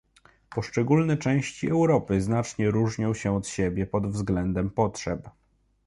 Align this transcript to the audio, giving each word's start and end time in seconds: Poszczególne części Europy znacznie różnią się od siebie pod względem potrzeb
Poszczególne 0.49 1.17
części 1.17 1.69
Europy 1.69 2.21
znacznie 2.21 2.71
różnią 2.71 3.13
się 3.13 3.35
od 3.35 3.47
siebie 3.47 3.87
pod 3.87 4.11
względem 4.11 4.69
potrzeb 4.69 5.29